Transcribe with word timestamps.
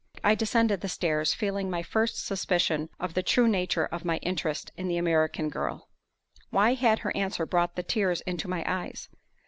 I 0.23 0.33
descended 0.33 0.81
the 0.81 0.89
stairs, 0.89 1.35
feeling 1.35 1.69
my 1.69 1.83
first 1.83 2.25
suspicion 2.25 2.89
of 2.99 3.13
the 3.13 3.21
true 3.21 3.47
nature 3.47 3.85
of 3.85 4.03
my 4.03 4.17
interest 4.23 4.71
in 4.75 4.87
the 4.87 4.97
American 4.97 5.47
girl. 5.47 5.89
Why 6.49 6.73
had 6.73 6.97
her 7.05 7.15
answer 7.15 7.45
brought 7.45 7.75
the 7.75 7.83
tears 7.83 8.21
into 8.21 8.47
my 8.47 8.63
eyes? 8.65 9.09